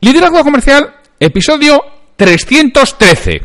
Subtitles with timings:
[0.00, 3.42] Liderazgo Comercial, episodio 313.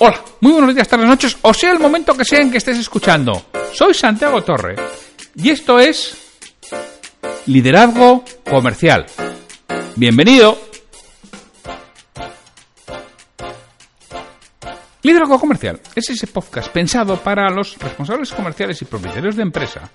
[0.00, 2.78] Hola, muy buenos días, tardes, noches, o sea el momento que sea en que estés
[2.78, 3.46] escuchando.
[3.72, 4.76] Soy Santiago Torre
[5.34, 6.18] y esto es
[7.46, 9.06] Liderazgo Comercial.
[9.96, 10.58] Bienvenido.
[15.02, 19.90] Liderazgo Comercial es ese podcast pensado para los responsables comerciales y propietarios de empresa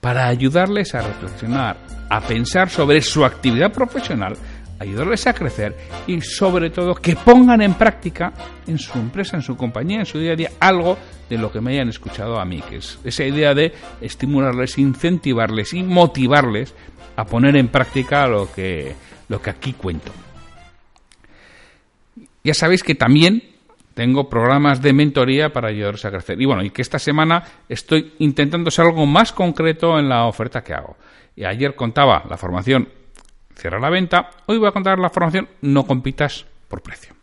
[0.00, 1.76] para ayudarles a reflexionar,
[2.10, 4.36] a pensar sobre su actividad profesional
[4.82, 5.76] ayudarles a crecer
[6.06, 8.32] y sobre todo que pongan en práctica
[8.66, 10.98] en su empresa, en su compañía, en su día a día algo
[11.28, 15.72] de lo que me hayan escuchado a mí, que es esa idea de estimularles, incentivarles
[15.72, 16.74] y motivarles
[17.16, 18.94] a poner en práctica lo que,
[19.28, 20.12] lo que aquí cuento.
[22.44, 23.42] Ya sabéis que también
[23.94, 26.40] tengo programas de mentoría para ayudaros a crecer.
[26.40, 30.62] Y bueno, y que esta semana estoy intentando ser algo más concreto en la oferta
[30.62, 30.96] que hago.
[31.36, 32.88] Y ayer contaba la formación
[33.54, 34.30] cierra la venta.
[34.46, 37.14] Hoy voy a contar la formación No compitas por precio.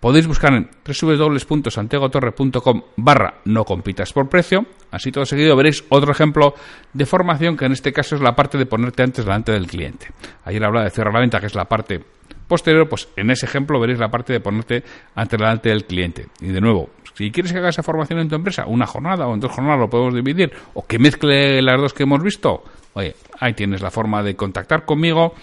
[0.00, 4.66] Podéis buscar en www.santiagotorre.com barra no compitas por precio.
[4.90, 6.54] Así todo seguido veréis otro ejemplo
[6.92, 10.08] de formación que en este caso es la parte de ponerte antes delante del cliente.
[10.44, 12.04] Ayer hablaba de cerrar la venta, que es la parte
[12.46, 14.82] posterior, pues en ese ejemplo veréis la parte de ponerte
[15.14, 16.26] antes delante del cliente.
[16.40, 19.34] Y de nuevo, si quieres que haga esa formación en tu empresa, una jornada o
[19.34, 23.14] en dos jornadas lo podemos dividir, o que mezcle las dos que hemos visto, oye,
[23.38, 25.34] ahí tienes la forma de contactar conmigo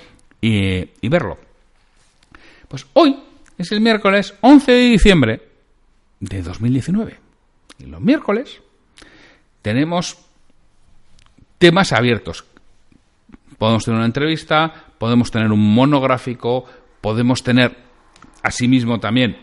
[0.42, 1.38] y, verlo.
[2.68, 3.18] Pues hoy
[3.58, 5.42] es el miércoles 11 de diciembre
[6.20, 7.20] de 2019.
[7.80, 8.62] Y los miércoles
[9.62, 10.18] tenemos
[11.58, 12.46] temas abiertos.
[13.58, 16.66] Podemos tener una entrevista, podemos tener un monográfico,
[17.02, 17.76] podemos tener
[18.44, 19.38] asimismo también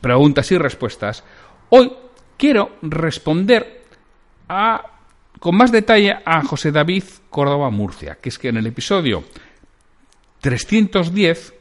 [0.00, 1.24] preguntas y respuestas.
[1.68, 1.92] Hoy
[2.36, 3.84] quiero responder
[4.48, 4.99] a
[5.40, 9.24] con más detalle a José David Córdoba Murcia, que es que en el episodio
[10.40, 11.54] 310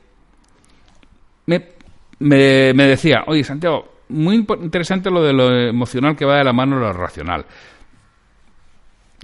[1.48, 1.66] me,
[2.20, 6.76] me, decía, oye Santiago, muy interesante lo de lo emocional que va de la mano
[6.78, 7.46] a lo racional.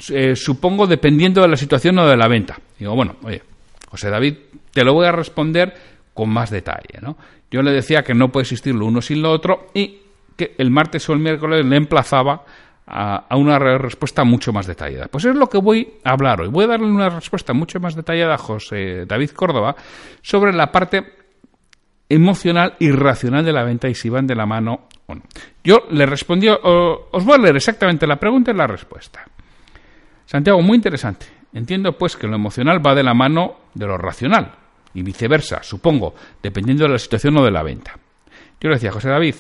[0.10, 2.58] Eh, supongo dependiendo de la situación o de la venta.
[2.80, 3.44] Digo, bueno, oye,
[3.90, 4.36] José David,
[4.72, 5.74] te lo voy a responder
[6.14, 7.00] con más detalle.
[7.02, 7.18] ¿no?
[7.52, 10.00] Yo le decía que no puede existir lo uno sin lo otro y
[10.36, 12.44] que el martes o el miércoles le emplazaba
[12.88, 15.08] a, una respuesta mucho más detallada.
[15.08, 16.50] Pues es lo que voy a hablar hoy.
[16.50, 19.76] Voy a darle una respuesta mucho más detallada a José David Córdoba
[20.22, 21.04] sobre la parte
[22.08, 25.24] emocional y racional de la venta y si van de la mano o no.
[25.64, 29.26] Yo le respondí, os voy a leer exactamente la pregunta y la respuesta.
[30.26, 31.26] Santiago, muy interesante.
[31.54, 34.52] Entiendo pues que lo emocional va de la mano de lo racional
[34.94, 37.98] y viceversa, supongo, dependiendo de la situación o de la venta.
[38.60, 39.36] Yo le decía, José David,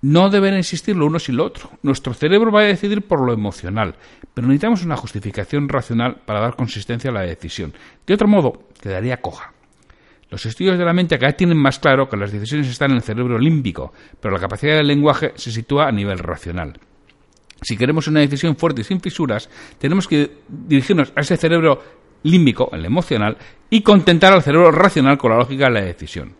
[0.00, 1.70] no deben existir lo uno sin lo otro.
[1.82, 3.96] Nuestro cerebro va a decidir por lo emocional,
[4.34, 7.72] pero necesitamos una justificación racional para dar consistencia a la decisión.
[8.06, 9.52] De otro modo, quedaría coja.
[10.30, 13.02] Los estudios de la mente vez tienen más claro que las decisiones están en el
[13.02, 16.78] cerebro límbico, pero la capacidad del lenguaje se sitúa a nivel racional.
[17.62, 19.48] Si queremos una decisión fuerte y sin fisuras,
[19.78, 21.82] tenemos que dirigirnos a ese cerebro
[22.22, 23.36] límbico, el emocional,
[23.70, 26.34] y contentar al cerebro racional con la lógica de la decisión.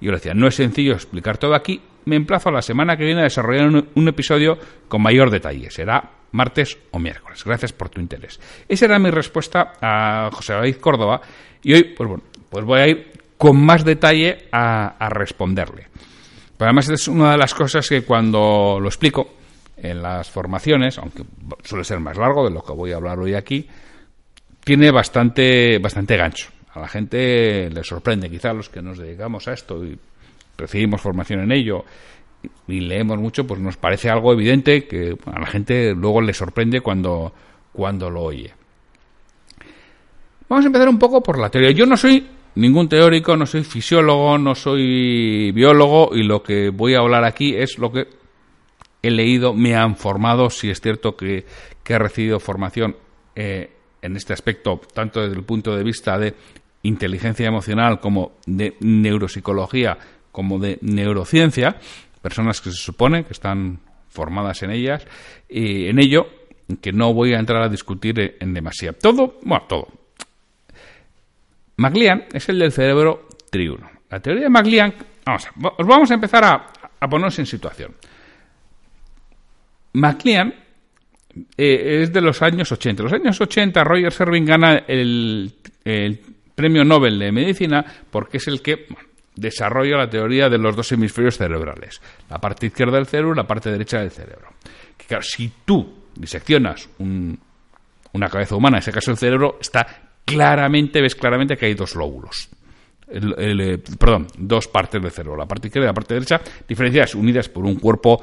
[0.00, 3.04] Yo le decía, no es sencillo explicar todo aquí, me emplazo a la semana que
[3.04, 4.58] viene a desarrollar un, episodio
[4.88, 5.70] con mayor detalle.
[5.70, 7.42] Será martes o miércoles.
[7.44, 8.40] Gracias por tu interés.
[8.68, 11.20] Esa era mi respuesta a José David Córdoba
[11.62, 15.88] y hoy, pues bueno, pues voy a ir con más detalle a, responderle.
[16.56, 19.34] Pero además es una de las cosas que cuando lo explico
[19.76, 21.24] en las formaciones, aunque
[21.64, 23.68] suele ser más largo de lo que voy a hablar hoy aquí,
[24.64, 26.50] tiene bastante, bastante gancho.
[26.72, 29.98] A la gente le sorprende, quizá a los que nos dedicamos a esto y
[30.56, 31.84] recibimos formación en ello
[32.68, 36.80] y leemos mucho, pues nos parece algo evidente que a la gente luego le sorprende
[36.80, 37.32] cuando,
[37.72, 38.52] cuando lo oye.
[40.48, 41.72] Vamos a empezar un poco por la teoría.
[41.72, 46.94] Yo no soy ningún teórico, no soy fisiólogo, no soy biólogo y lo que voy
[46.94, 48.06] a hablar aquí es lo que
[49.02, 51.44] he leído, me han formado, si es cierto que,
[51.88, 52.96] he recibido formación
[53.36, 53.70] eh,
[54.02, 56.34] en este aspecto, tanto desde el punto de vista de
[56.82, 59.98] inteligencia emocional como de neuropsicología
[60.36, 61.76] como de neurociencia,
[62.20, 63.80] personas que se supone que están
[64.10, 65.06] formadas en ellas,
[65.48, 66.26] y en ello,
[66.82, 68.98] que no voy a entrar a discutir en demasiado.
[69.00, 69.88] Todo, bueno, todo.
[71.78, 73.88] McLean es el del cerebro triuno.
[74.10, 74.94] La teoría de McLean,
[75.24, 76.66] vamos a, os vamos a empezar a,
[77.00, 77.94] a ponernos en situación.
[79.94, 80.52] McLean
[81.56, 83.02] eh, es de los años 80.
[83.02, 85.54] En los años 80 Roger Servin gana el,
[86.54, 88.86] premio Nobel de Medicina porque es el que
[89.36, 93.46] desarrolla la teoría de los dos hemisferios cerebrales, la parte izquierda del cerebro y la
[93.46, 94.48] parte derecha del cerebro.
[94.96, 99.86] Que claro, si tú diseccionas una cabeza humana, en ese caso el cerebro, está
[100.24, 102.48] claramente, ves claramente que hay dos lóbulos.
[103.08, 107.48] eh, perdón, dos partes del cerebro, la parte izquierda y la parte derecha, diferenciadas, unidas
[107.48, 108.22] por un cuerpo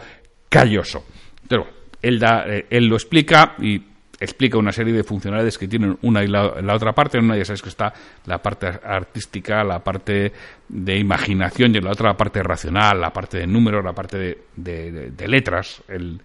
[0.49, 1.05] calloso.
[1.47, 1.67] Pero
[2.01, 3.81] él, da, eh, él lo explica y
[4.23, 7.17] explica una serie de funcionalidades que tienen una y la, otra parte.
[7.17, 7.93] En una ya sabes que está
[8.25, 10.31] la parte artística, la parte
[10.69, 14.37] de imaginación y en la otra la parte racional, la parte de números, la parte
[14.55, 16.21] de, letras, el,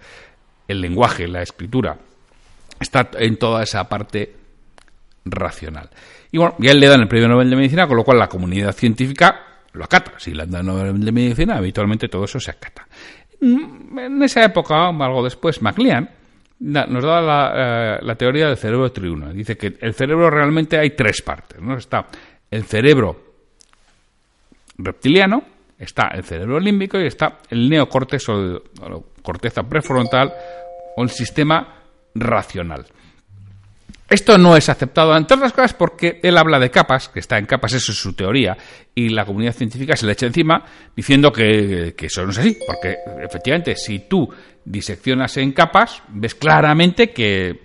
[0.68, 1.96] lenguaje, la escritura.
[2.78, 4.32] Está en toda esa parte
[5.24, 5.90] racional.
[6.30, 8.72] Y bueno, ya le dan el premio Nobel de Medicina, con lo cual la comunidad
[8.72, 9.40] científica
[9.72, 10.12] lo acata.
[10.18, 12.86] Si le dan el Nobel de Medicina, habitualmente todo eso se acata.
[13.40, 16.18] En esa época, algo después, MacLean
[16.60, 19.32] nos da eh, la, teoría del cerebro triuno.
[19.32, 21.60] Dice que el cerebro realmente hay tres partes.
[21.60, 21.76] ¿no?
[21.76, 22.06] Está
[22.50, 23.28] el cerebro
[24.78, 25.43] reptiliano,
[25.78, 28.62] está el cerebro límbico y está el neocortes o,
[29.22, 30.32] corteza prefrontal
[30.96, 31.82] o el sistema
[32.14, 32.87] racional.
[34.08, 37.44] Esto no es aceptado, entre otras cosas, porque él habla de capas, que está en
[37.44, 38.56] capas, eso es su teoría,
[38.94, 40.64] y la comunidad científica se le echa encima
[40.96, 44.26] diciendo que, eso no es así, porque efectivamente, si tú
[44.70, 47.61] diseccionas en capas, ves claramente que,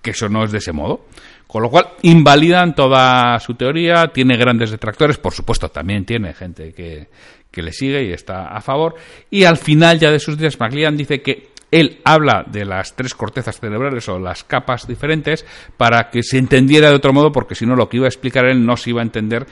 [0.00, 1.06] que eso no es de ese modo.
[1.46, 6.72] Con lo cual, invalidan toda su teoría, tiene grandes detractores, por supuesto, también tiene gente
[6.72, 7.08] que,
[7.50, 8.94] que le sigue y está a favor.
[9.30, 13.14] Y al final ya de sus días, MacLean dice que él habla de las tres
[13.14, 15.44] cortezas cerebrales o las capas diferentes
[15.76, 18.44] para que se entendiera de otro modo, porque si no lo que iba a explicar
[18.46, 19.46] él no se iba a entender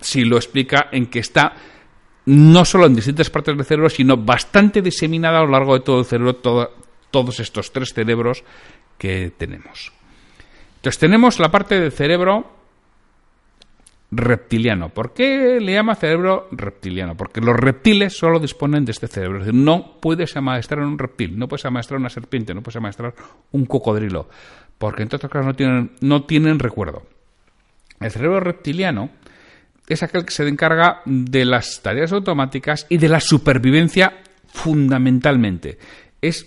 [0.00, 1.54] si lo explica en que está
[2.26, 6.00] no solo en distintas partes del cerebro, sino bastante diseminada a lo largo de todo
[6.00, 8.44] el cerebro, todos estos tres cerebros
[8.98, 9.92] que tenemos.
[10.76, 12.52] Entonces tenemos la parte del cerebro
[14.10, 14.88] reptiliano.
[14.88, 17.16] ¿Por qué le llama cerebro reptiliano?
[17.16, 19.38] Porque los reptiles solo disponen de este cerebro.
[19.38, 23.14] Es decir, no puedes amaestrar un reptil, no puedes amaestrar una serpiente, no puedes amaestrar
[23.52, 24.28] un cocodrilo,
[24.78, 27.02] porque en otras casos no tienen, no tienen recuerdo.
[28.00, 29.10] El cerebro reptiliano
[29.88, 34.22] es aquel que se encarga de las tareas automáticas y de la supervivencia
[34.52, 35.78] fundamentalmente.
[36.20, 36.46] Es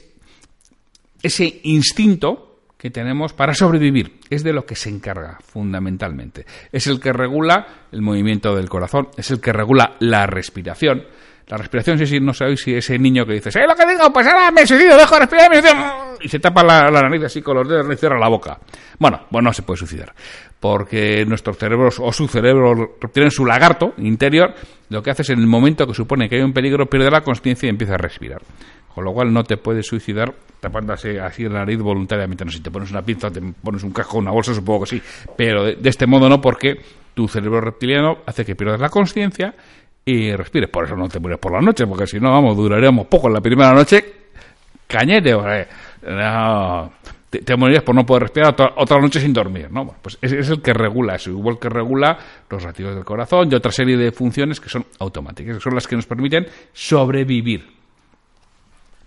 [1.21, 4.19] ese instinto que tenemos para sobrevivir.
[4.29, 6.45] Es de lo que se encarga fundamentalmente.
[6.71, 11.03] Es el que regula el movimiento del corazón, es el que regula la respiración.
[11.47, 14.13] La respiración, sí, sí, no sabéis si ese niño que dice, ¿sabes lo que digo?
[14.13, 15.51] Pues ahora me suicido, dejo de respirar
[16.21, 18.59] y se tapa la, nariz así con los dedos y cierra la boca.
[18.97, 20.13] Bueno, pues no se puede suicidar.
[20.59, 24.53] Porque nuestros cerebros o su cerebro tienen su lagarto interior,
[24.89, 27.21] lo que hace es en el momento que supone que hay un peligro, pierde la
[27.21, 28.41] conciencia y empieza a respirar.
[28.93, 32.43] Con lo cual no te puedes suicidar tapándose así la nariz voluntariamente.
[32.43, 35.01] No, si te pones una pinza, te pones un casco, una bolsa, supongo que sí.
[35.37, 36.81] Pero de, este modo no, porque
[37.13, 39.53] tu cerebro reptiliano hace que pierdas la conciencia
[40.03, 40.69] y respires.
[40.69, 43.33] Por eso no te mueres por la noche, porque si no, vamos, duraríamos poco en
[43.35, 44.03] la primera noche.
[44.87, 45.35] Cañete,
[46.01, 49.95] te, morirías por no poder respirar otra, noche sin dormir, ¿no?
[50.01, 52.17] pues es, es, el que regula eso, igual que regula
[52.49, 55.87] los latidos del corazón y otra serie de funciones que son automáticas, que son las
[55.87, 57.79] que nos permiten sobrevivir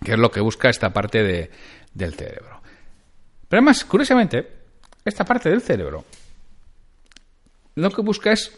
[0.02, 1.50] que es lo que busca esta parte de,
[1.94, 2.60] del cerebro.
[3.48, 4.46] Pero además, curiosamente,
[5.04, 6.04] esta parte del cerebro
[7.74, 8.52] lo que busca es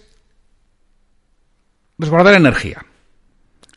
[1.99, 2.85] resguardar energía.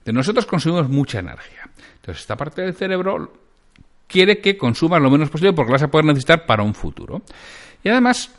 [0.03, 1.69] De nosotros consumimos mucha energía.
[1.95, 3.46] Entonces, esta parte del cerebro
[4.07, 7.21] quiere que consumas lo menos posible porque la vas a poder necesitar para un futuro.
[7.83, 8.33] Y además,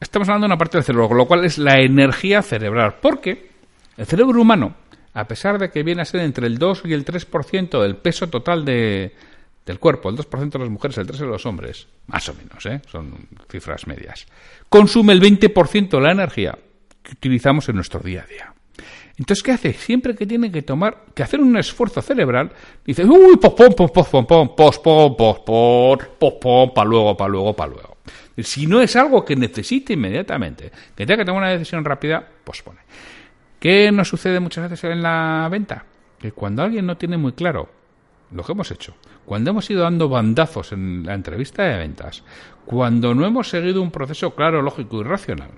[0.00, 2.96] estamos hablando de una parte del cerebro, con lo cual es la energía cerebral.
[3.00, 3.50] Porque
[3.96, 4.74] el cerebro humano
[5.16, 8.28] a pesar de que viene a ser entre el 2 y el 3% del peso
[8.28, 9.14] total de,
[9.64, 12.66] del cuerpo, el 2% de las mujeres, el 3% de los hombres, más o menos,
[12.66, 12.82] ¿eh?
[12.86, 14.26] son cifras medias,
[14.68, 16.58] consume el 20% de la energía
[17.02, 18.54] que utilizamos en nuestro día a día.
[19.18, 19.72] Entonces, ¿qué hace?
[19.72, 22.52] Siempre que tiene que tomar, que hacer un esfuerzo cerebral,
[22.84, 27.96] dice, uy, pospon, pospon, pospon, pospon, pospon, pospon, para luego, para luego, para luego.
[28.38, 32.80] Si no es algo que necesite inmediatamente, que tenga que tomar una decisión rápida, pospone.
[33.58, 35.86] ¿Qué nos sucede muchas veces en la venta?
[36.18, 37.70] Que cuando alguien no tiene muy claro
[38.30, 38.94] lo que hemos hecho,
[39.24, 42.22] cuando hemos ido dando bandazos en la entrevista de ventas,
[42.66, 45.50] cuando no hemos seguido un proceso claro, lógico y racional,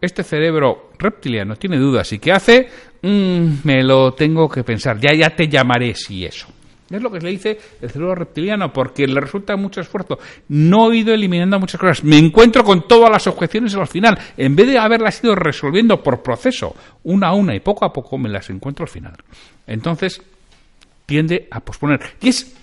[0.00, 2.68] este cerebro reptiliano tiene dudas y ¿qué hace?
[3.02, 6.48] Mm, me lo tengo que pensar, ya, ya te llamaré si eso.
[6.88, 10.18] Es lo que le dice el cerebro reptiliano, porque le resulta mucho esfuerzo.
[10.48, 12.04] No he ido eliminando muchas cosas.
[12.04, 14.16] Me encuentro con todas las objeciones al final.
[14.36, 18.16] En vez de haberlas ido resolviendo por proceso, una a una y poco a poco,
[18.18, 19.16] me las encuentro al final.
[19.66, 20.22] Entonces,
[21.06, 22.00] tiende a posponer.
[22.20, 22.54] Y es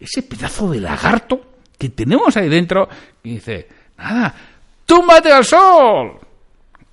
[0.00, 1.40] ese pedazo de lagarto
[1.76, 2.88] que tenemos ahí dentro
[3.22, 4.34] y dice, nada,
[4.86, 6.18] túmbate al sol.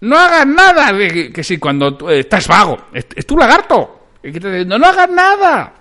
[0.01, 0.98] No hagas nada.
[0.98, 4.08] Que, si cuando estás vago, es, tu lagarto.
[4.24, 5.74] Y que te, no, no hagas nada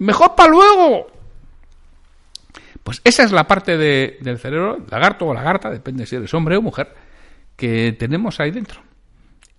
[0.00, 1.06] mejor para luego.
[2.82, 6.62] Pues esa es la parte del cerebro, lagarto o lagarta, depende si eres hombre o
[6.62, 6.92] mujer,
[7.56, 8.80] que tenemos ahí dentro.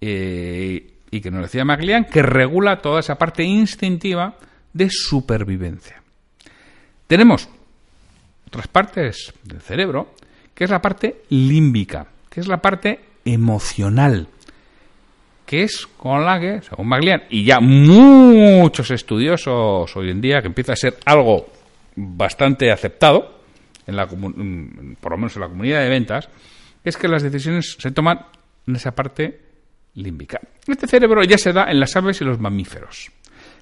[0.01, 4.37] eh, y que nos decía McLean, que regula toda esa parte instintiva
[4.73, 6.01] de supervivencia.
[7.05, 7.49] Tenemos
[8.47, 10.15] otras partes del cerebro,
[10.55, 14.27] que es la parte límbica, que es la parte emocional,
[15.45, 20.47] que es con la que, según Maglian, y ya muchos estudiosos hoy en día, que
[20.47, 21.47] empieza a ser algo
[21.95, 23.41] bastante aceptado,
[23.85, 26.29] en la, mm, por lo menos en la comunidad de ventas,
[26.83, 28.25] es que las decisiones se toman
[28.67, 29.39] en esa parte
[29.95, 30.39] límbica.
[30.67, 33.11] Este cerebro ya se da en las aves y los mamíferos.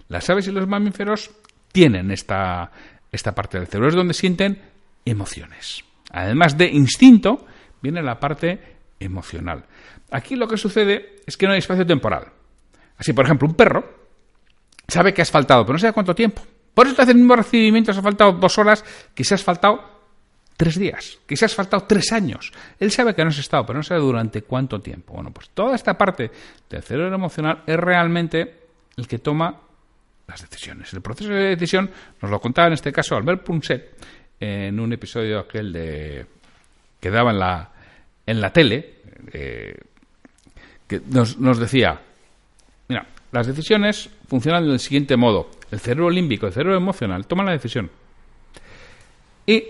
[0.09, 1.31] Las aves y los mamíferos
[1.71, 2.71] tienen esta,
[3.11, 4.61] esta parte del cerebro, es donde sienten
[5.05, 5.83] emociones.
[6.11, 7.45] Además de instinto,
[7.81, 9.65] viene la parte emocional.
[10.11, 12.27] Aquí lo que sucede es que no hay espacio temporal.
[12.97, 13.83] Así, por ejemplo, un perro
[14.87, 16.41] sabe que has faltado, pero no sabe cuánto tiempo.
[16.73, 19.43] Por eso te hace el mismo recibimiento, se ha faltado dos horas, que se has
[19.43, 19.99] faltado
[20.57, 22.51] tres días, que se has faltado tres años.
[22.79, 25.13] Él sabe que no has estado, pero no sabe durante cuánto tiempo.
[25.13, 26.31] Bueno, pues toda esta parte
[26.69, 28.59] del cerebro emocional es realmente
[28.97, 29.61] el que toma
[30.27, 30.93] las decisiones.
[30.93, 31.89] El proceso de decisión
[32.21, 33.95] nos lo contaba en este caso Albert Punset
[34.39, 36.25] en un episodio aquel de
[36.99, 37.71] que daba en la
[38.29, 38.93] en la tele
[39.33, 39.75] eh,
[40.87, 41.99] que nos, decía,
[42.87, 45.49] mira, las decisiones funcionan del siguiente modo.
[45.71, 47.89] El cerebro límbico, el cerebro emocional, toma la decisión
[49.45, 49.63] y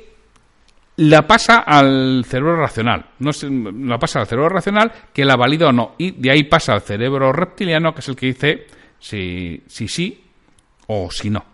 [0.97, 3.05] la pasa al cerebro racional.
[3.19, 3.31] No
[3.87, 5.95] la pasa al cerebro racional que la valida o no.
[5.97, 8.67] Y de ahí pasa al cerebro reptiliano, que es el que dice
[8.99, 10.23] si sí si,
[10.87, 11.45] o si no.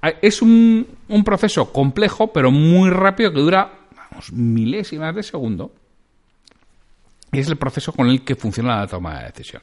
[0.00, 5.72] Ah, es un, un proceso complejo, pero muy rápido, que dura vamos, milésimas de segundo
[7.32, 9.62] es el proceso con el que funciona la toma de decisión.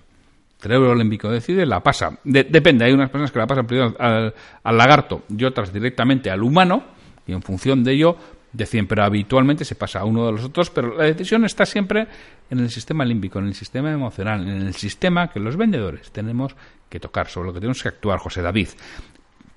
[0.58, 2.18] El cerebro límbico decide, la pasa.
[2.24, 6.84] depende, hay unas personas que la pasan primero al, lagarto y otras directamente al humano,
[7.28, 8.18] y en función de ello
[8.52, 12.08] deciden, pero habitualmente se pasa a uno de los otros, pero la decisión está siempre
[12.50, 16.56] en el sistema límbico, en el sistema emocional, en el sistema que los vendedores tenemos
[16.90, 18.70] que tocar, sobre lo que tenemos que actuar, José David.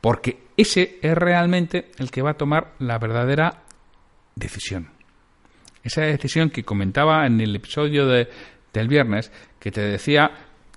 [0.00, 3.62] Porque ese es realmente el que va a tomar la verdadera
[4.34, 4.97] decisión
[5.88, 8.28] esa decisión que comentaba en el episodio de,
[8.72, 10.30] del viernes, que te decía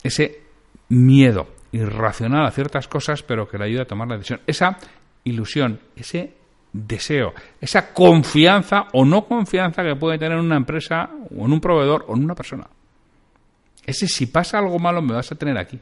[0.04, 0.42] ese
[0.90, 4.42] miedo irracional a ciertas cosas, pero que le ayuda a tomar la decisión.
[4.48, 4.78] Esa
[5.24, 6.34] ilusión, ese
[6.74, 12.06] deseo, esa confianza o no confianza que puede tener una empresa o en un proveedor
[12.08, 12.68] o en una persona.
[13.86, 15.80] Ese si pasa algo malo me vas a tener aquí.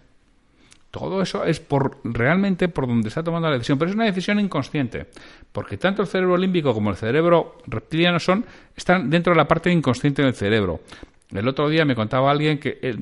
[0.91, 4.39] Todo eso es por realmente por donde está tomando la decisión, pero es una decisión
[4.39, 5.05] inconsciente,
[5.51, 8.43] porque tanto el cerebro límbico como el cerebro reptiliano son
[8.75, 10.81] están dentro de la parte inconsciente del cerebro.
[11.31, 12.97] El otro día me contaba alguien que eh,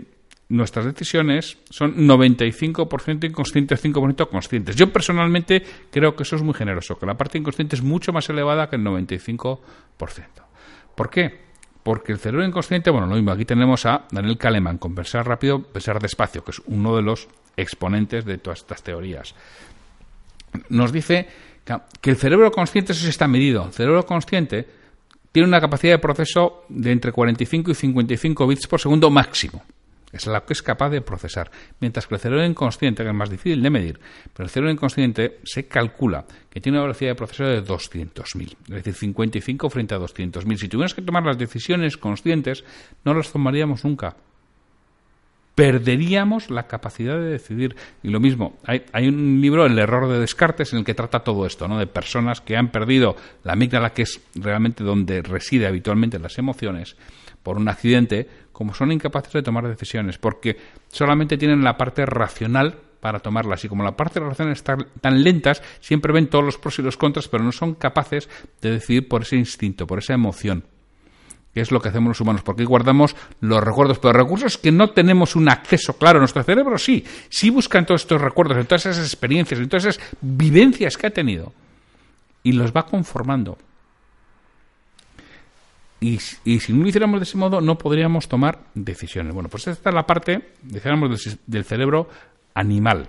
[0.50, 4.75] nuestras decisiones son 95% inconscientes, 5% conscientes.
[4.75, 8.29] Yo personalmente creo que eso es muy generoso, que la parte inconsciente es mucho más
[8.29, 9.60] elevada que el 95%.
[10.94, 11.48] ¿Por qué?
[11.84, 15.63] Porque el cerebro inconsciente, bueno, lo mismo, aquí tenemos a Daniel Kahneman, con pensar rápido,
[15.63, 19.36] pensar despacio, que es uno de los exponentes de todas estas teorías.
[20.70, 21.28] Nos dice
[22.02, 24.66] que el cerebro consciente, eso sí está medido, el cerebro consciente
[25.32, 29.64] tiene una capacidad de proceso de entre 45 y 55 bits por segundo máximo.
[30.12, 31.52] Es la que es capaz de procesar.
[31.82, 34.00] Mientras que el cerebro inconsciente, que es más difícil de medir,
[34.34, 38.70] pero el cerebro inconsciente se calcula que tiene una velocidad de proceso de 200.000, es
[38.70, 40.58] decir, 55 frente a 200.000.
[40.58, 42.64] Si tuviéramos que tomar las decisiones conscientes,
[43.04, 44.16] no las tomaríamos nunca.
[45.58, 47.76] Perderíamos la capacidad de decidir.
[48.04, 51.24] Y lo mismo, hay, hay, un libro, El error de Descartes, en el que trata
[51.24, 51.80] todo esto, ¿no?
[51.80, 56.96] de personas que han perdido la amígdala, que es realmente donde reside habitualmente las emociones,
[57.42, 60.58] por un accidente, como son incapaces de tomar decisiones, porque
[60.90, 63.66] solamente tienen la parte racional para tomarlas.
[63.66, 66.98] Y como la parte racional está tan lentas, siempre ven todos los pros y los
[66.98, 68.30] contras, pero no son capaces
[68.62, 70.66] de decidir por ese instinto, por esa emoción
[71.58, 74.92] que es lo que hacemos los humanos, porque guardamos los recuerdos, pero recursos que no
[74.92, 76.20] tenemos un acceso claro.
[76.20, 80.00] Nuestro cerebro sí, sí buscan todos estos recuerdos, en todas esas experiencias, en todas esas
[80.22, 81.52] vivencias que ha tenido,
[82.44, 83.58] y los va conformando.
[86.00, 89.34] Y, si no lo hiciéramos de ese modo, no podríamos tomar decisiones.
[89.34, 92.08] Bueno, pues esta es la parte, dijéramos, del, cerebro
[92.54, 93.08] animal.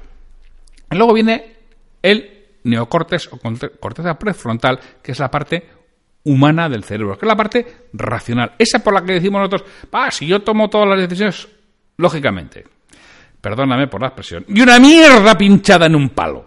[0.91, 1.55] Y luego viene
[2.01, 3.39] el neocortes o
[3.79, 5.69] corteza prefrontal, que es la parte
[6.25, 8.53] humana del cerebro, que es la parte racional.
[8.59, 11.49] Esa por la que decimos nosotros, ah, si yo tomo todas las decisiones,
[11.97, 12.65] lógicamente,
[13.41, 16.45] perdóname por la expresión, y una mierda pinchada en un palo.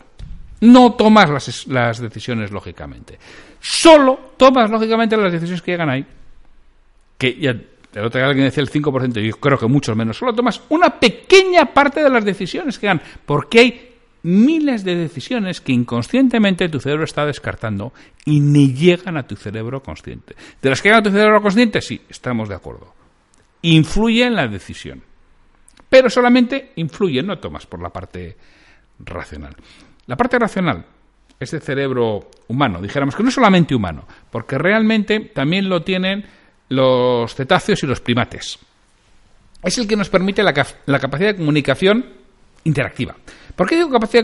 [0.61, 3.17] No tomas las, las decisiones lógicamente.
[3.59, 6.05] Solo tomas lógicamente las decisiones que llegan ahí
[7.21, 10.33] que ya el otro día alguien decía el 5%, yo creo que mucho menos, solo
[10.33, 13.90] tomas una pequeña parte de las decisiones que dan, porque hay
[14.23, 17.93] miles de decisiones que inconscientemente tu cerebro está descartando
[18.25, 20.35] y ni llegan a tu cerebro consciente.
[20.61, 21.81] ¿De las que llegan a tu cerebro consciente?
[21.81, 22.93] Sí, estamos de acuerdo.
[23.63, 25.03] Influye en la decisión.
[25.89, 28.37] Pero solamente influye, no tomas por la parte
[28.99, 29.55] racional.
[30.07, 30.85] La parte racional,
[31.39, 36.25] ese cerebro humano, dijéramos que no es solamente humano, porque realmente también lo tienen
[36.69, 38.57] los cetáceos y los primates.
[39.63, 42.05] Es el que nos permite la, capacidad de comunicación
[42.63, 43.15] interactiva.
[43.56, 44.24] ¿Por qué digo capacidad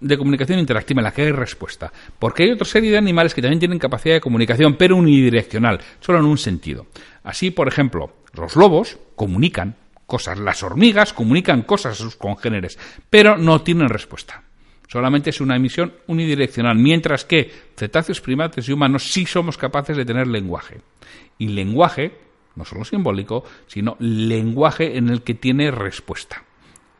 [0.00, 1.92] de comunicación interactiva en la que hay respuesta?
[2.18, 6.18] Porque hay otra serie de animales que también tienen capacidad de comunicación, pero unidireccional, solo
[6.18, 6.86] en un sentido.
[7.24, 9.76] Así, por ejemplo, los lobos comunican
[10.06, 14.42] cosas, las hormigas comunican cosas a sus congéneres, pero no tienen respuesta.
[14.92, 20.04] Solamente es una emisión unidireccional, mientras que cetáceos, primates y humanos sí somos capaces de
[20.04, 20.82] tener lenguaje.
[21.38, 22.12] Y lenguaje,
[22.56, 26.44] no solo simbólico, sino lenguaje en el que tiene respuesta.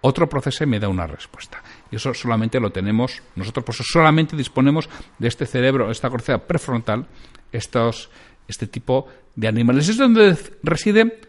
[0.03, 1.63] Otro proceso me da una respuesta.
[1.91, 6.39] Y eso solamente lo tenemos, nosotros por eso solamente disponemos de este cerebro, esta corteza
[6.39, 7.07] prefrontal,
[7.53, 8.11] estos,
[8.49, 9.89] este tipo de animales.
[9.89, 11.21] Es donde reside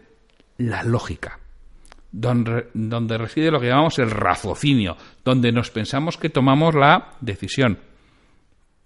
[0.58, 1.38] la lógica
[2.14, 7.78] donde, reside lo que llamamos el raciocinio, donde nos pensamos que tomamos la decisión.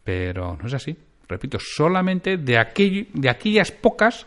[0.02, 0.97] Pero no es así.
[1.28, 4.26] Repito, solamente de, de aquellas pocas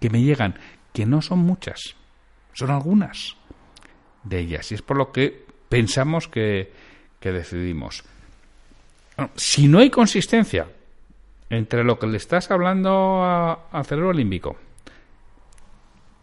[0.00, 0.58] que me llegan,
[0.92, 1.94] que no son muchas,
[2.52, 3.36] son algunas
[4.24, 4.70] de ellas.
[4.72, 6.72] Y es por lo que pensamos que,
[7.20, 8.02] decidimos.
[9.36, 10.66] si no hay consistencia
[11.50, 14.56] entre lo que le estás hablando al cerebro límbico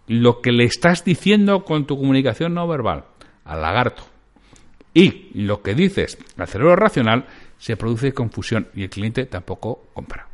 [0.10, 3.06] lo que le estás diciendo con tu comunicación no verbal
[3.46, 4.04] al lagarto
[4.94, 7.26] y lo que dices al cerebro racional,
[7.60, 10.28] se produce confusión y el cliente tampoco compra.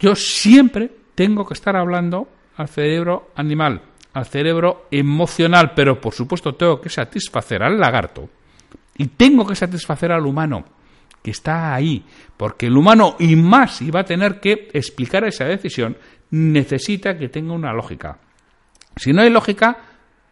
[0.00, 3.82] Yo siempre tengo que estar hablando al cerebro animal,
[4.16, 8.30] al cerebro emocional, pero por supuesto tengo que satisfacer al lagarto
[8.96, 10.64] y tengo que satisfacer al humano
[11.22, 12.02] que está ahí,
[12.34, 15.98] porque el humano y más y va a tener que explicar esa decisión,
[16.30, 18.18] necesita que tenga una lógica.
[18.96, 19.76] Si no hay lógica,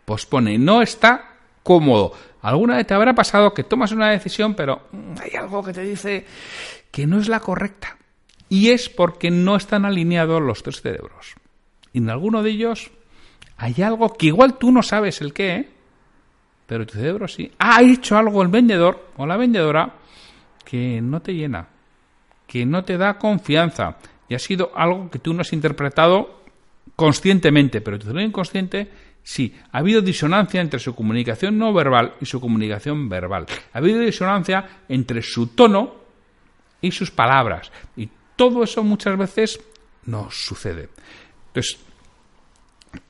[0.06, 0.56] pospone.
[0.56, 2.14] No está cómodo.
[2.40, 5.82] Alguna vez te habrá pasado que tomas una decisión, pero mm, hay algo que te
[5.82, 6.24] dice
[6.90, 7.98] que no es la correcta.
[8.48, 11.34] Y es porque no están alineados los tres cerebros.
[11.92, 12.90] Y en alguno de ellos
[13.56, 15.68] hay algo que igual tú no sabes el qué,
[16.66, 17.50] pero tu cerebro sí.
[17.58, 19.94] Ha hecho algo el vendedor o la vendedora
[20.64, 21.68] que no te llena,
[22.46, 23.96] que no te da confianza.
[24.28, 26.42] Y ha sido algo que tú no has interpretado
[26.96, 28.88] conscientemente, pero tu cerebro inconsciente
[29.22, 29.54] sí.
[29.72, 33.46] Ha habido disonancia entre su comunicación no verbal y su comunicación verbal.
[33.72, 35.94] Ha habido disonancia entre su tono
[36.80, 37.70] y sus palabras.
[37.96, 39.60] Y todo eso muchas veces
[40.06, 40.88] nos sucede.
[41.48, 41.78] Entonces,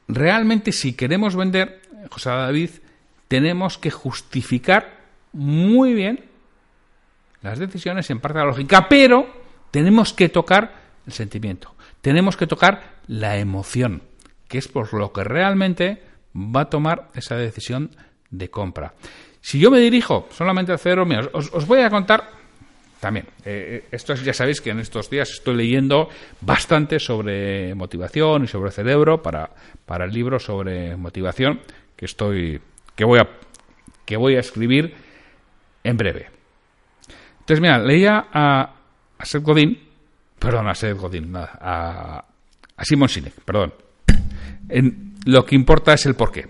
[0.08, 2.70] realmente si queremos vender, José David,
[3.28, 6.24] tenemos que justificar muy bien
[7.42, 9.26] las decisiones en parte de la lógica, pero
[9.70, 10.74] tenemos que tocar
[11.06, 11.74] el sentimiento.
[12.00, 14.02] Tenemos que tocar la emoción,
[14.48, 16.02] que es por lo que realmente
[16.34, 17.90] va a tomar esa decisión
[18.30, 18.94] de compra.
[19.40, 22.30] Si yo me dirijo solamente al cerebro mío, os, voy a contar
[23.04, 23.26] también.
[23.44, 26.08] Eh, esto ya sabéis que en estos días estoy leyendo
[26.40, 29.50] bastante sobre motivación y sobre cerebro para,
[29.84, 31.60] para el libro sobre motivación
[31.96, 32.62] que estoy
[32.96, 33.28] que voy a
[34.06, 34.94] que voy a escribir
[35.82, 36.30] en breve.
[37.40, 38.74] Entonces, mira, leía a,
[39.18, 39.78] a Seth Godin,
[40.38, 42.24] perdón, a Seth Godin, nada, a,
[42.74, 43.74] a Simon Sinek, perdón.
[44.70, 46.48] En, lo que importa es el porqué.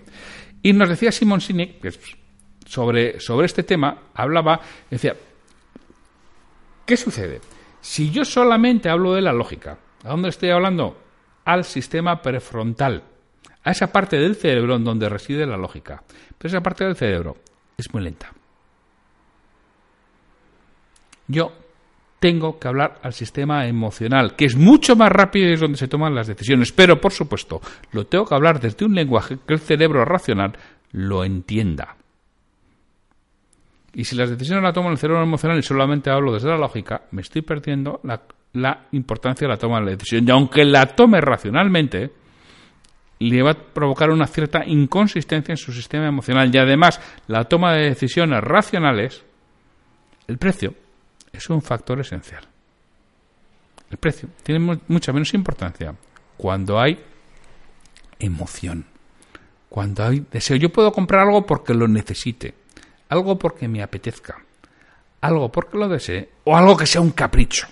[0.62, 1.90] Y nos decía Simon Sinek, que
[2.64, 5.16] sobre, sobre este tema, hablaba, decía,
[6.87, 7.40] ¿qué sucede?
[7.81, 10.97] Si yo solamente hablo de la lógica, ¿a dónde estoy hablando?
[11.44, 13.03] Al sistema prefrontal,
[13.62, 16.03] a esa parte del cerebro en donde reside la lógica.
[16.38, 17.37] Pero esa parte del cerebro
[17.77, 18.33] es muy lenta.
[21.27, 21.53] Yo
[22.20, 25.88] tengo que hablar al sistema emocional, que es mucho más rápido y es donde se
[25.88, 26.73] toman las decisiones.
[26.73, 27.61] Pero, por supuesto,
[27.92, 30.57] lo tengo que hablar desde un lenguaje que el cerebro racional
[30.92, 31.97] lo entienda.
[33.94, 36.57] Y si las decisiones las tomo en el cerebro emocional y solamente hablo desde la
[36.57, 40.26] lógica, me estoy perdiendo la, importancia de la toma de la decisión.
[40.26, 42.11] Y aunque la tome racionalmente,
[43.20, 46.52] le va a provocar una cierta inconsistencia en su sistema emocional.
[46.52, 49.24] Y además, la toma de decisiones racionales,
[50.26, 50.74] el precio
[51.33, 52.44] es un factor esencial.
[53.90, 55.94] El precio tiene mucha menos importancia
[56.37, 56.98] cuando hay
[58.18, 58.85] emoción,
[59.68, 60.57] cuando hay deseo.
[60.57, 62.54] Yo puedo comprar algo porque lo necesite,
[63.14, 64.44] algo porque me apetezca,
[65.20, 67.68] algo porque lo desee o algo que sea un capricho.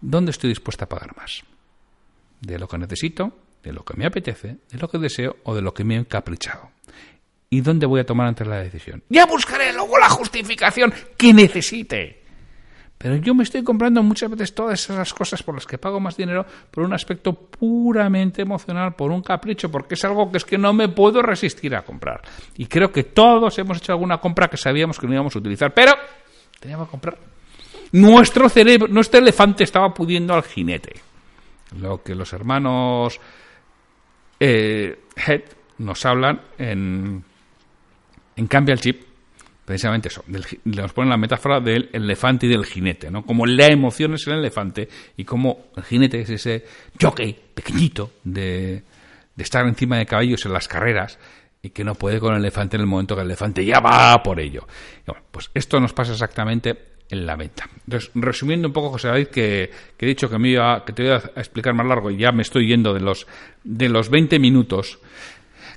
[0.00, 1.44] ¿Dónde estoy dispuesta a pagar más?
[2.40, 5.62] ¿De lo que necesito, de lo que me apetece, de lo que deseo o de
[5.62, 6.70] lo que me he encaprichado?
[7.48, 9.04] ¿Y dónde voy a tomar antes la decisión?
[9.08, 12.23] Ya buscaré luego la justificación que necesite
[12.98, 16.16] Pero yo me estoy comprando muchas veces todas esas cosas por las que pago más
[16.16, 20.56] dinero por un aspecto puramente emocional, por un capricho, porque es algo que es que
[20.56, 22.22] no me puedo resistir a comprar.
[22.56, 25.74] Y creo que todos hemos hecho alguna compra que sabíamos que no íbamos a utilizar,
[25.74, 25.92] pero
[26.60, 27.18] teníamos que comprar.
[27.92, 30.94] Nuestro cerebro, nuestro elefante estaba pudiendo al jinete.
[31.78, 33.20] Lo que los hermanos
[34.40, 35.42] eh, Head
[35.78, 37.24] nos hablan en,
[38.36, 39.13] en Cambia el Chip
[39.64, 40.24] precisamente eso,
[40.64, 43.24] nos ponen la metáfora del elefante y del jinete, ¿no?
[43.24, 46.64] Como la emoción es el elefante y como el jinete es ese
[47.00, 48.82] jockey pequeñito de,
[49.38, 51.18] estar encima de caballos en las carreras
[51.62, 54.22] y que no puede con el elefante en el momento que el elefante ya va
[54.22, 54.66] por ello.
[55.30, 57.68] pues esto nos pasa exactamente en la venta.
[57.86, 61.02] Entonces, resumiendo un poco, José David, que, que he dicho que, me iba, que te
[61.02, 63.26] voy a explicar más largo y ya me estoy yendo de los,
[63.62, 64.98] de los 20 minutos.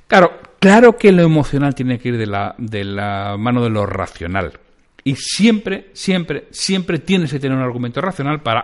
[0.06, 3.86] Claro, claro que lo emocional tiene que ir de la, de la mano de lo
[3.86, 4.52] racional.
[5.04, 8.62] Y siempre, siempre, siempre tienes que tener un argumento racional para,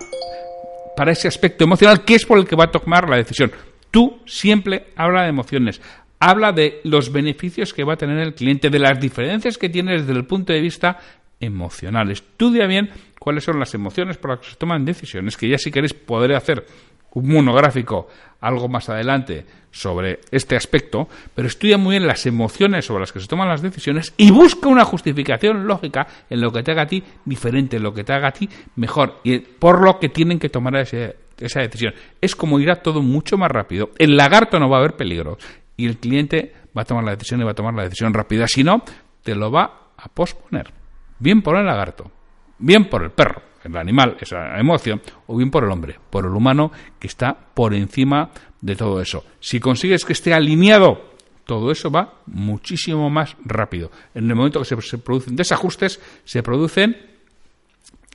[0.97, 3.51] para ese aspecto emocional que es por el que va a tomar la decisión.
[3.91, 5.81] Tú siempre habla de emociones,
[6.19, 9.93] habla de los beneficios que va a tener el cliente, de las diferencias que tiene
[9.93, 10.99] desde el punto de vista
[11.41, 12.11] emocional.
[12.11, 15.71] Estudia bien cuáles son las emociones por las que se toman decisiones, que ya si
[15.71, 16.67] queréis podré hacer
[17.13, 18.09] un monográfico
[18.41, 23.19] algo más adelante sobre este aspecto, pero estudia muy bien las emociones sobre las que
[23.19, 26.87] se toman las decisiones y busca una justificación lógica en lo que te haga a
[26.87, 30.39] ti diferente, en lo que te haga a ti mejor y por lo que tienen
[30.39, 31.93] que tomar esa decisión.
[32.21, 33.91] Es como irá todo mucho más rápido.
[33.99, 35.39] El lagarto no va a haber peligro
[35.77, 38.47] y el cliente va a tomar la decisión y va a tomar la decisión rápida.
[38.47, 38.85] Si no,
[39.25, 40.73] te lo va a posponer.
[41.19, 42.13] Bien por el lagarto,
[42.59, 46.33] bien por el perro el animal, esa emoción, o bien por el hombre, por el
[46.33, 49.25] humano que está por encima de todo eso.
[49.41, 53.91] Si consigues que esté alineado, todo eso va muchísimo más rápido.
[54.15, 56.97] En el momento que se, producen desajustes, se producen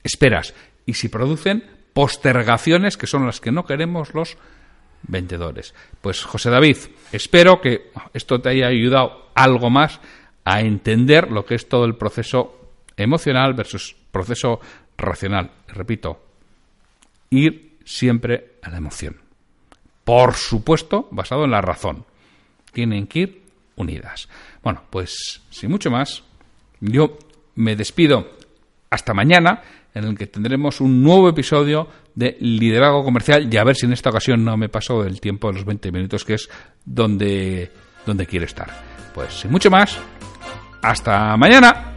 [0.02, 0.54] esperas
[0.86, 4.38] y se producen postergaciones que son las que no queremos los
[5.02, 5.74] vendedores.
[6.00, 6.76] Pues José David,
[7.12, 10.00] espero que esto te haya ayudado algo más
[10.44, 12.60] a entender lo que es todo el proceso
[12.96, 14.60] emocional versus proceso
[15.00, 15.50] racional.
[15.68, 16.22] Repito,
[17.30, 19.16] ir siempre a la emoción.
[20.04, 22.04] Por supuesto, basado en la razón.
[22.72, 23.42] Tienen que ir
[23.76, 24.28] unidas.
[24.62, 26.22] Bueno, pues sin mucho más,
[26.80, 27.18] yo
[27.54, 28.38] me despido
[28.90, 29.62] hasta mañana,
[29.94, 33.92] en el que tendremos un nuevo episodio de liderazgo comercial y a ver si en
[33.92, 36.48] esta ocasión no me paso del tiempo de los 20 minutos, que es
[36.84, 37.70] donde,
[38.06, 38.68] donde quiero estar.
[39.14, 39.98] Pues sin mucho más,
[40.82, 41.89] hasta mañana.